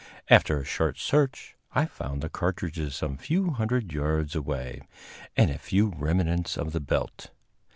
[0.31, 4.81] After a short search I found the cartridges some few hundred yards away,
[5.37, 7.29] and a few remnants of the belt.